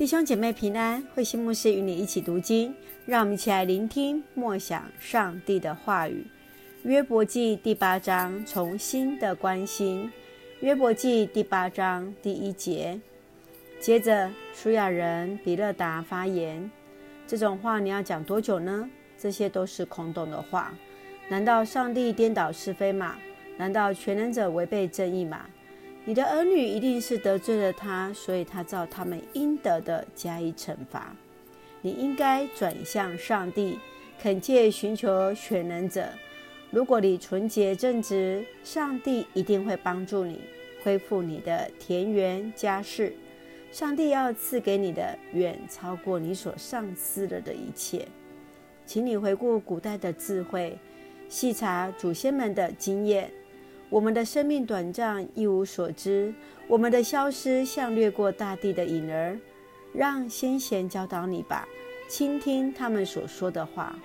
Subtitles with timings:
[0.00, 6.26] 弟兄姐妹平安，慧心牧师与你一起读经，让我们一起来聆听默想上帝的话语。
[6.84, 10.10] 约伯记第八章，从新的关心。
[10.60, 12.98] 约伯记第八章第一节，
[13.78, 16.70] 接着舒亚人比勒达发言：
[17.26, 18.88] 这种话你要讲多久呢？
[19.18, 20.72] 这些都是空洞的话。
[21.28, 23.16] 难道上帝颠倒是非吗？
[23.58, 25.44] 难道全能者违背正义吗？
[26.10, 31.14] 你的儿女一定是得罪了他，所以他照他们应得的加以惩罚。
[31.82, 33.78] 你应该转向上帝，
[34.20, 36.08] 恳切寻求全能者。
[36.72, 40.40] 如果你纯洁正直，上帝一定会帮助你
[40.82, 43.14] 恢复你的田园家室。
[43.70, 48.04] 上帝要赐给你的远超过你所丧失了的一切。
[48.84, 50.76] 请你回顾古代的智慧，
[51.28, 53.30] 细查祖先们的经验。
[53.90, 56.32] 我们的生命短暂，一无所知；
[56.68, 59.36] 我们的消失像掠过大地的影儿。
[59.92, 61.66] 让先贤教导你吧，
[62.08, 63.98] 倾听他们所说的话。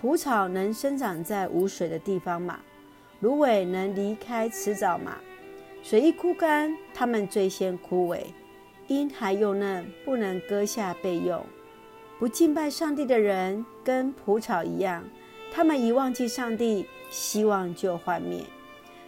[0.00, 2.60] 蒲草能生长在无水的地方吗？
[3.18, 5.16] 芦苇能离开池沼吗？
[5.82, 8.20] 水一枯干，它们最先枯萎。
[8.86, 11.44] 因还幼嫩，不能割下备用。
[12.20, 15.02] 不敬拜上帝的人，跟蒲草一样，
[15.50, 18.44] 他们一忘记上帝，希望就幻灭。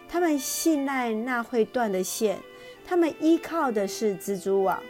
[0.09, 2.39] 他们信赖那会断的线，
[2.83, 4.81] 他们依靠的是蜘蛛网，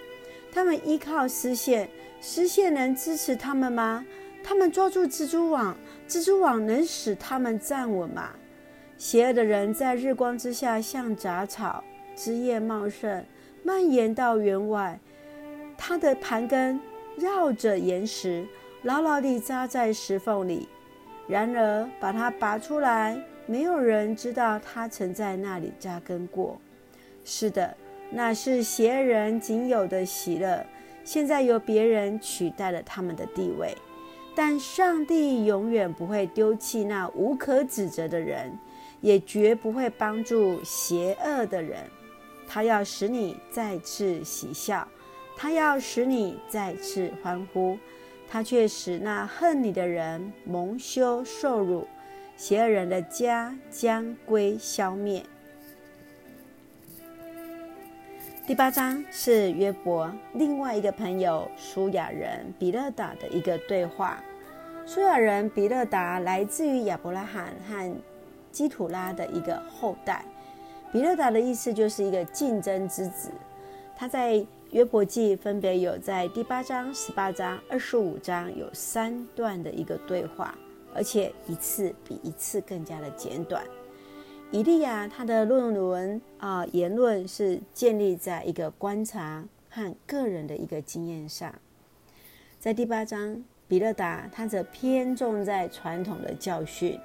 [0.51, 1.89] 他们依靠丝线，
[2.21, 4.05] 丝线能支持他们吗？
[4.41, 8.29] 他们抓住蜘蛛网，蜘蛛网能使他们站稳吗？
[8.97, 11.83] 邪恶的人在日光之下像杂草，
[12.15, 13.25] 枝叶茂盛，
[13.63, 14.97] 蔓延到园外，
[15.77, 16.79] 他的盘根
[17.17, 18.47] 绕着岩石，
[18.83, 20.69] 牢牢地扎在石缝里。
[21.27, 23.21] 然而，把它拔出来。
[23.49, 26.61] 没有人知道他曾在那里扎根过。
[27.25, 27.75] 是的，
[28.11, 30.63] 那是邪人仅有的喜乐，
[31.03, 33.75] 现在由别人取代了他们的地位。
[34.35, 38.55] 但上帝永远不会丢弃那无可指责的人，
[39.01, 41.79] 也绝不会帮助邪恶的人。
[42.47, 44.87] 他要使你再次喜笑，
[45.35, 47.79] 他要使你再次欢呼，
[48.29, 51.87] 他却使那恨你的人蒙羞受辱。
[52.39, 55.21] 邪恶人的家将归消灭。
[58.47, 64.23] 第八章是约伯另外一个朋友书亚人比勒达的一个对话。
[64.85, 67.93] 书亚人比勒达来自于亚伯拉罕和
[68.53, 70.23] 基土拉的一个后代。
[70.93, 73.29] 比勒达的意思就是一个竞争之子。
[73.97, 80.57] 他在约伯记分别有在第八章、十八章、二十五章有三段的一个对话。
[80.93, 83.63] 而且一次比一次更加的简短。
[84.51, 91.53] 以利亚他的论文啊言论是建立在一个观察和个人的一个经验上。
[92.59, 96.99] 在第八章，比勒达他则偏重在传统的教训，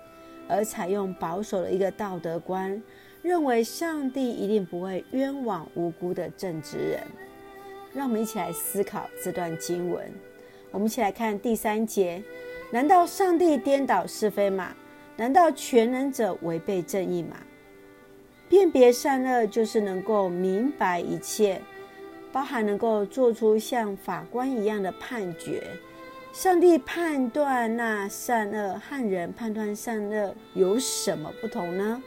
[0.48, 2.82] 而采用保守的一个道德观，
[3.20, 7.02] 认为上帝一定不会冤枉无辜的正直人。
[7.92, 10.10] 让我们一起来思考这段经文。
[10.70, 12.22] 我们一起来看第三节。
[12.70, 14.74] 难道上帝颠倒是非吗？
[15.16, 17.36] 难道全能者违背正义吗？
[18.48, 21.60] 辨别善恶就是能够明白一切，
[22.32, 25.62] 包含能够做出像法官一样的判决。
[26.32, 32.02] 上帝判断那善恶和人判断善恶有什么不同呢？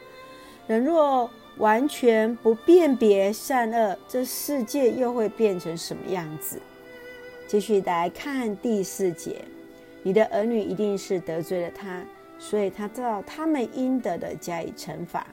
[0.66, 6.60] 人若完全不辨别善恶，这世界又会变成什么样子？
[7.46, 9.42] 继续来看第四节。
[10.02, 12.04] 你的儿女一定是得罪了他，
[12.38, 15.26] 所以他知道他们应得的加以惩罚。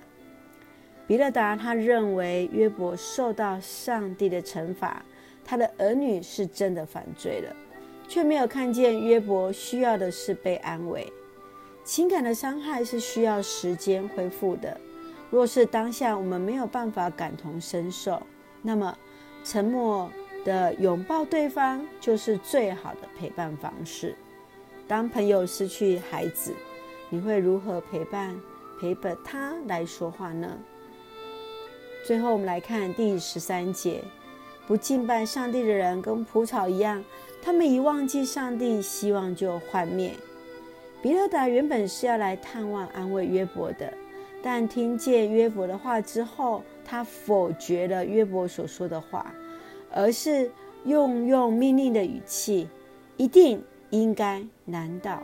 [1.08, 5.06] 比勒达他认为约伯受到上帝的惩罚，
[5.44, 7.56] 他的儿女是真的犯罪了，
[8.08, 11.12] 却没有看见约伯需要的是被安慰。
[11.84, 14.75] 情感的伤害是需要时间恢复的。
[15.30, 18.22] 若是当下我们没有办法感同身受，
[18.64, 18.98] 那么
[19.44, 20.09] 沉默
[20.44, 24.16] 的拥抱对方就是最好的陪伴方式。
[24.88, 26.54] 当朋友失去孩子，
[27.10, 28.40] 你会如何陪伴、
[28.80, 30.60] 陪伴他来说话呢？
[32.06, 34.04] 最后，我们来看第十三节：
[34.68, 37.04] 不敬拜上帝的人，跟蒲草一样，
[37.42, 40.12] 他们一忘记上帝，希望就幻灭。
[41.02, 43.92] 比勒达原本是要来探望、安慰约伯的，
[44.44, 49.34] 但听见约伯的话之后，他否决了约伯所说的话，
[49.92, 50.52] 而是
[50.84, 52.70] 用用命令的语气，
[53.18, 53.64] 一定。
[53.90, 54.44] 应该？
[54.66, 55.22] 难道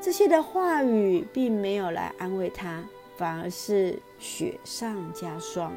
[0.00, 2.84] 这些的话语并没有来安慰他，
[3.16, 5.72] 反而是雪上加霜？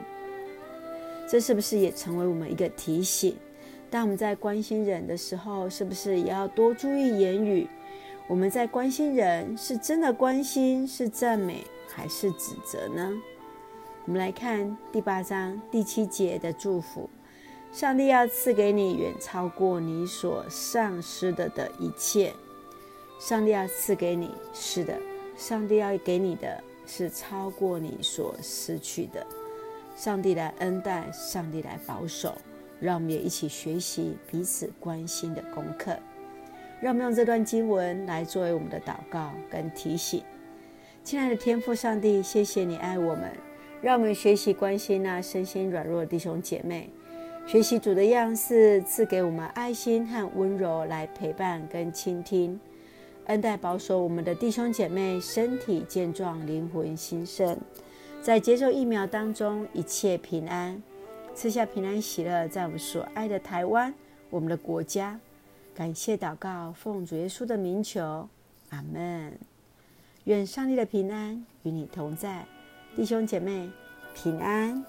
[1.28, 3.36] 这是不是也成为我们一个提醒？
[3.90, 7.68] 当我们在关心人的时候，是不是也要多注意言语？
[8.28, 13.12] 我们在关心人，是真的关心，是赞美，还是指责呢？
[14.06, 17.10] 我们来看第八章第七节的祝福：
[17.72, 22.34] 上帝要赐给你远超过你所丧失的的一切。
[23.20, 24.98] 上帝要赐给你，是的，
[25.38, 29.26] 上帝要给你的是超过你所失去的。
[29.96, 32.36] 上帝来恩待，上帝来保守，
[32.80, 35.98] 让我们也一起学习彼此关心的功课。
[36.82, 40.24] 让我们用这段经文来作为我们的祷告跟提醒。
[41.04, 43.32] 亲爱的天父上帝，谢谢你爱我们，
[43.82, 46.90] 让我们学习关心那身心软弱的弟兄姐妹，
[47.50, 52.60] 学习主的样式，赐给我们爱心和温柔来陪伴跟倾听。
[53.26, 57.58] 恩待保守我们的弟兄姐妹身体健壮，灵魂兴盛。
[58.22, 60.80] 在接受疫苗当中，一切平安，
[61.34, 63.92] 赐下平安喜乐，在我们所爱的台湾，
[64.30, 65.20] 我们的国家。
[65.74, 68.30] 感谢祷告，奉主耶稣的名求，
[68.70, 69.36] 阿门。
[70.26, 72.46] 愿上帝的平安与你同在，
[72.96, 73.68] 弟兄姐妹
[74.14, 74.86] 平安。